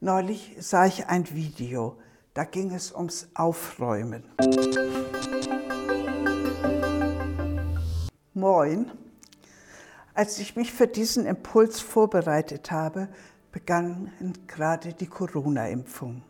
Neulich 0.00 0.54
sah 0.60 0.86
ich 0.86 1.08
ein 1.08 1.28
Video, 1.34 1.96
da 2.32 2.44
ging 2.44 2.72
es 2.72 2.92
ums 2.92 3.26
Aufräumen. 3.34 4.22
Moin. 8.32 8.92
Als 10.14 10.38
ich 10.38 10.54
mich 10.54 10.72
für 10.72 10.86
diesen 10.86 11.26
Impuls 11.26 11.80
vorbereitet 11.80 12.70
habe, 12.70 13.08
begannen 13.50 14.12
gerade 14.46 14.94
die 14.94 15.08
Corona-Impfungen. 15.08 16.22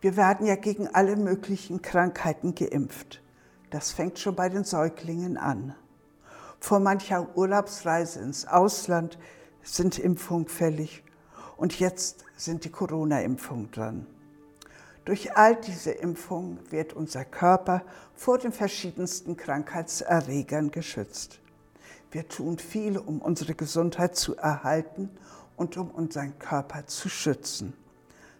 Wir 0.00 0.16
werden 0.16 0.46
ja 0.46 0.54
gegen 0.54 0.88
alle 0.88 1.16
möglichen 1.16 1.82
Krankheiten 1.82 2.54
geimpft. 2.54 3.20
Das 3.68 3.90
fängt 3.90 4.18
schon 4.18 4.34
bei 4.34 4.48
den 4.48 4.64
Säuglingen 4.64 5.36
an. 5.36 5.74
Vor 6.58 6.80
mancher 6.80 7.36
Urlaubsreise 7.36 8.20
ins 8.20 8.46
Ausland 8.46 9.18
sind 9.62 9.98
Impfungen 9.98 10.48
fällig 10.48 11.04
und 11.62 11.78
jetzt 11.78 12.24
sind 12.36 12.64
die 12.64 12.70
Corona-Impfungen 12.70 13.70
dran. 13.70 14.04
Durch 15.04 15.36
all 15.36 15.54
diese 15.54 15.92
Impfungen 15.92 16.58
wird 16.72 16.92
unser 16.92 17.24
Körper 17.24 17.84
vor 18.16 18.38
den 18.38 18.50
verschiedensten 18.50 19.36
Krankheitserregern 19.36 20.72
geschützt. 20.72 21.38
Wir 22.10 22.28
tun 22.28 22.58
viel, 22.58 22.98
um 22.98 23.22
unsere 23.22 23.54
Gesundheit 23.54 24.16
zu 24.16 24.34
erhalten 24.36 25.08
und 25.56 25.76
um 25.76 25.92
unseren 25.92 26.36
Körper 26.40 26.88
zu 26.88 27.08
schützen. 27.08 27.74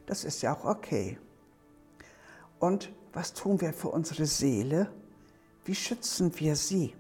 Das 0.07 0.25
ist 0.25 0.43
ja 0.43 0.53
auch 0.57 0.65
okay. 0.65 1.17
Und 2.59 2.91
was 3.13 3.35
tun 3.35 3.61
wir 3.61 3.73
für 3.73 3.91
unsere 3.91 4.27
Seele? 4.27 4.91
Wie 5.65 5.77
schützen 5.77 6.33
wir 6.41 6.57
sie? 6.57 6.93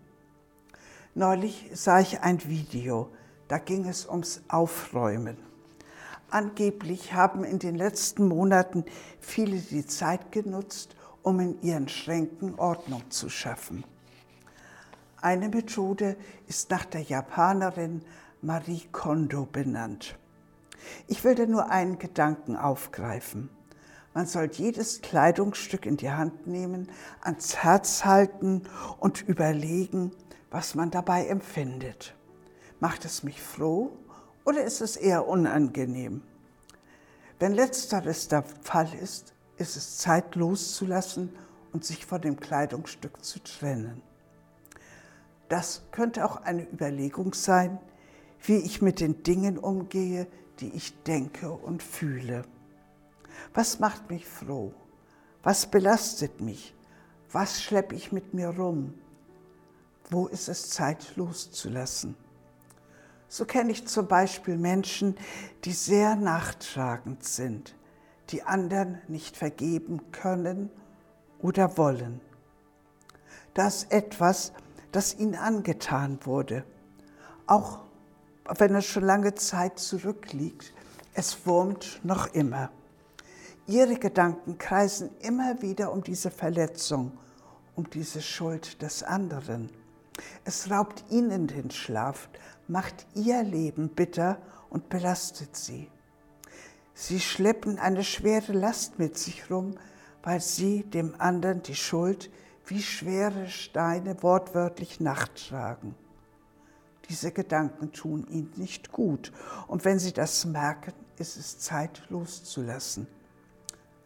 Neulich 1.16 1.68
sah 1.74 1.98
ich 1.98 2.20
ein 2.20 2.48
Video, 2.48 3.08
da 3.48 3.58
ging 3.58 3.88
es 3.88 4.06
ums 4.06 4.40
Aufräumen. 4.46 5.50
Angeblich 6.32 7.12
haben 7.12 7.44
in 7.44 7.58
den 7.58 7.74
letzten 7.74 8.26
Monaten 8.26 8.86
viele 9.20 9.58
die 9.58 9.84
Zeit 9.84 10.32
genutzt, 10.32 10.96
um 11.20 11.38
in 11.40 11.60
ihren 11.60 11.90
Schränken 11.90 12.54
Ordnung 12.54 13.02
zu 13.10 13.28
schaffen. 13.28 13.84
Eine 15.20 15.50
Methode 15.50 16.16
ist 16.48 16.70
nach 16.70 16.86
der 16.86 17.02
Japanerin 17.02 18.00
Marie 18.40 18.80
Kondo 18.92 19.44
benannt. 19.44 20.16
Ich 21.06 21.22
will 21.22 21.34
da 21.34 21.44
nur 21.44 21.70
einen 21.70 21.98
Gedanken 21.98 22.56
aufgreifen. 22.56 23.50
Man 24.14 24.24
soll 24.24 24.50
jedes 24.50 25.02
Kleidungsstück 25.02 25.84
in 25.84 25.98
die 25.98 26.12
Hand 26.12 26.46
nehmen, 26.46 26.88
ans 27.20 27.58
Herz 27.58 28.06
halten 28.06 28.62
und 28.98 29.20
überlegen, 29.20 30.12
was 30.50 30.74
man 30.74 30.90
dabei 30.90 31.26
empfindet. 31.26 32.14
Macht 32.80 33.04
es 33.04 33.22
mich 33.22 33.42
froh 33.42 33.92
oder 34.44 34.64
ist 34.64 34.80
es 34.80 34.96
eher 34.96 35.28
unangenehm? 35.28 36.22
Wenn 37.42 37.54
letzteres 37.54 38.28
der 38.28 38.44
Fall 38.44 38.94
ist, 38.94 39.34
ist 39.56 39.76
es 39.76 39.98
Zeit 39.98 40.36
loszulassen 40.36 41.28
und 41.72 41.84
sich 41.84 42.06
von 42.06 42.20
dem 42.20 42.38
Kleidungsstück 42.38 43.24
zu 43.24 43.40
trennen. 43.40 44.00
Das 45.48 45.82
könnte 45.90 46.24
auch 46.24 46.36
eine 46.36 46.62
Überlegung 46.62 47.34
sein, 47.34 47.80
wie 48.44 48.58
ich 48.58 48.80
mit 48.80 49.00
den 49.00 49.24
Dingen 49.24 49.58
umgehe, 49.58 50.28
die 50.60 50.68
ich 50.68 51.02
denke 51.02 51.50
und 51.50 51.82
fühle. 51.82 52.42
Was 53.54 53.80
macht 53.80 54.08
mich 54.08 54.24
froh? 54.24 54.72
Was 55.42 55.66
belastet 55.66 56.40
mich? 56.40 56.76
Was 57.32 57.60
schleppe 57.60 57.96
ich 57.96 58.12
mit 58.12 58.34
mir 58.34 58.50
rum? 58.50 58.94
Wo 60.10 60.28
ist 60.28 60.48
es 60.48 60.70
Zeit 60.70 61.16
loszulassen? 61.16 62.14
So 63.34 63.46
kenne 63.46 63.72
ich 63.72 63.88
zum 63.88 64.08
Beispiel 64.08 64.58
Menschen, 64.58 65.16
die 65.64 65.72
sehr 65.72 66.16
nachtragend 66.16 67.24
sind, 67.24 67.74
die 68.28 68.42
anderen 68.42 69.00
nicht 69.08 69.38
vergeben 69.38 70.12
können 70.12 70.68
oder 71.38 71.78
wollen. 71.78 72.20
Das 73.54 73.84
etwas, 73.84 74.52
das 74.92 75.14
ihnen 75.14 75.34
angetan 75.34 76.18
wurde, 76.26 76.62
auch 77.46 77.84
wenn 78.58 78.74
es 78.74 78.84
schon 78.84 79.04
lange 79.04 79.34
Zeit 79.34 79.78
zurückliegt, 79.78 80.74
es 81.14 81.46
wurmt 81.46 82.00
noch 82.04 82.34
immer. 82.34 82.70
Ihre 83.66 83.94
Gedanken 83.94 84.58
kreisen 84.58 85.08
immer 85.20 85.62
wieder 85.62 85.90
um 85.90 86.04
diese 86.04 86.30
Verletzung, 86.30 87.12
um 87.76 87.88
diese 87.88 88.20
Schuld 88.20 88.82
des 88.82 89.02
anderen. 89.02 89.70
Es 90.44 90.70
raubt 90.70 91.04
ihnen 91.10 91.46
den 91.46 91.70
Schlaf, 91.70 92.28
macht 92.68 93.06
ihr 93.14 93.42
Leben 93.42 93.88
bitter 93.88 94.38
und 94.70 94.88
belastet 94.88 95.56
sie. 95.56 95.90
Sie 96.94 97.20
schleppen 97.20 97.78
eine 97.78 98.04
schwere 98.04 98.52
Last 98.52 98.98
mit 98.98 99.16
sich 99.16 99.50
rum, 99.50 99.74
weil 100.22 100.40
sie 100.40 100.84
dem 100.84 101.14
anderen 101.18 101.62
die 101.62 101.74
Schuld 101.74 102.30
wie 102.66 102.82
schwere 102.82 103.48
Steine 103.48 104.22
wortwörtlich 104.22 105.00
nachtragen. 105.00 105.94
Diese 107.08 107.32
Gedanken 107.32 107.92
tun 107.92 108.26
ihnen 108.30 108.52
nicht 108.56 108.92
gut 108.92 109.32
und 109.66 109.84
wenn 109.84 109.98
sie 109.98 110.12
das 110.12 110.44
merken, 110.44 110.92
ist 111.18 111.36
es 111.36 111.58
Zeit 111.58 112.02
loszulassen. 112.08 113.06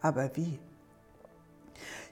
Aber 0.01 0.35
wie? 0.35 0.59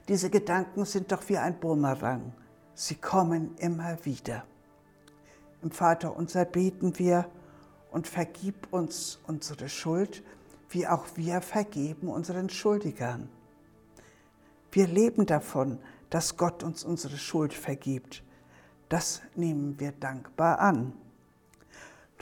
Diese 0.08 0.30
Gedanken 0.30 0.84
sind 0.84 1.10
doch 1.10 1.28
wie 1.28 1.38
ein 1.38 1.58
Bumerang. 1.58 2.32
Sie 2.78 2.96
kommen 2.96 3.56
immer 3.56 4.04
wieder. 4.04 4.44
Im 5.62 5.70
Vater 5.70 6.14
unser 6.14 6.44
beten 6.44 6.98
wir 6.98 7.26
und 7.90 8.06
vergib 8.06 8.70
uns 8.70 9.18
unsere 9.26 9.70
Schuld, 9.70 10.22
wie 10.68 10.86
auch 10.86 11.06
wir 11.14 11.40
vergeben 11.40 12.08
unseren 12.08 12.50
Schuldigern. 12.50 13.30
Wir 14.70 14.86
leben 14.86 15.24
davon, 15.24 15.78
dass 16.10 16.36
Gott 16.36 16.62
uns 16.62 16.84
unsere 16.84 17.16
Schuld 17.16 17.54
vergibt. 17.54 18.22
Das 18.90 19.22
nehmen 19.34 19.80
wir 19.80 19.92
dankbar 19.92 20.58
an. 20.58 20.92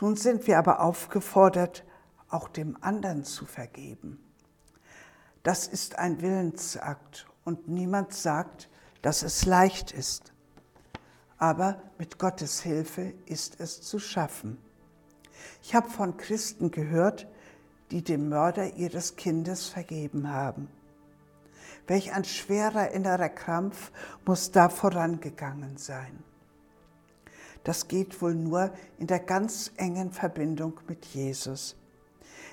Nun 0.00 0.14
sind 0.14 0.46
wir 0.46 0.56
aber 0.56 0.82
aufgefordert, 0.82 1.82
auch 2.28 2.48
dem 2.48 2.78
anderen 2.80 3.24
zu 3.24 3.44
vergeben. 3.44 4.22
Das 5.42 5.66
ist 5.66 5.98
ein 5.98 6.22
Willensakt 6.22 7.26
und 7.44 7.66
niemand 7.66 8.14
sagt, 8.14 8.68
dass 9.02 9.24
es 9.24 9.46
leicht 9.46 9.90
ist 9.90 10.33
aber 11.44 11.76
mit 11.98 12.18
Gottes 12.18 12.62
Hilfe 12.62 13.12
ist 13.26 13.60
es 13.60 13.82
zu 13.82 13.98
schaffen. 13.98 14.56
Ich 15.62 15.74
habe 15.74 15.90
von 15.90 16.16
Christen 16.16 16.70
gehört, 16.70 17.26
die 17.90 18.02
dem 18.02 18.30
Mörder 18.30 18.76
ihres 18.76 19.16
Kindes 19.16 19.66
vergeben 19.66 20.30
haben. 20.30 20.68
Welch 21.86 22.14
ein 22.14 22.24
schwerer 22.24 22.92
innerer 22.92 23.28
Krampf 23.28 23.92
muss 24.24 24.52
da 24.52 24.70
vorangegangen 24.70 25.76
sein. 25.76 26.24
Das 27.62 27.88
geht 27.88 28.22
wohl 28.22 28.34
nur 28.34 28.70
in 28.98 29.06
der 29.06 29.20
ganz 29.20 29.70
engen 29.76 30.12
Verbindung 30.12 30.80
mit 30.88 31.04
Jesus, 31.04 31.76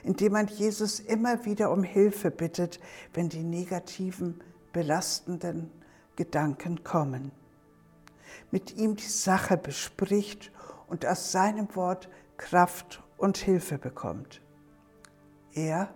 indem 0.03 0.33
man 0.33 0.47
Jesus 0.47 0.99
immer 0.99 1.45
wieder 1.45 1.71
um 1.71 1.83
Hilfe 1.83 2.29
bittet, 2.29 2.81
wenn 3.13 3.29
die 3.29 3.43
negativen, 3.43 4.41
belastenden 4.73 5.71
Gedanken 6.17 6.83
kommen 6.83 7.31
mit 8.49 8.77
ihm 8.77 8.95
die 8.95 9.03
Sache 9.03 9.57
bespricht 9.57 10.51
und 10.87 11.05
aus 11.05 11.31
seinem 11.31 11.73
Wort 11.75 12.09
Kraft 12.37 13.03
und 13.17 13.37
Hilfe 13.37 13.77
bekommt. 13.77 14.41
Er, 15.53 15.93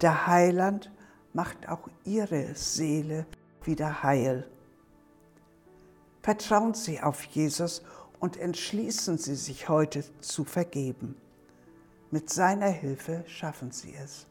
der 0.00 0.26
Heiland, 0.26 0.90
macht 1.32 1.68
auch 1.68 1.88
ihre 2.04 2.54
Seele 2.54 3.26
wieder 3.64 4.02
heil. 4.02 4.48
Vertrauen 6.22 6.74
Sie 6.74 7.00
auf 7.00 7.22
Jesus 7.24 7.82
und 8.18 8.36
entschließen 8.36 9.18
Sie 9.18 9.34
sich 9.34 9.68
heute 9.68 10.04
zu 10.20 10.44
vergeben. 10.44 11.16
Mit 12.10 12.30
seiner 12.30 12.68
Hilfe 12.68 13.24
schaffen 13.26 13.70
Sie 13.70 13.94
es. 13.94 14.26